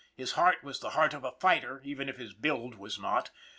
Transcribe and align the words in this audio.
His 0.15 0.31
heart 0.31 0.63
was 0.63 0.79
the 0.79 0.89
heart 0.97 1.13
of 1.13 1.23
a 1.23 1.33
fighter, 1.33 1.79
even 1.83 2.09
if 2.09 2.17
his 2.17 2.33
build 2.33 2.73
was 2.73 2.97
not. 2.97 3.29